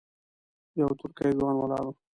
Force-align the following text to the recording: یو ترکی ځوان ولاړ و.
یو 0.79 0.89
ترکی 0.99 1.31
ځوان 1.39 1.55
ولاړ 1.57 1.83
و. 1.87 1.91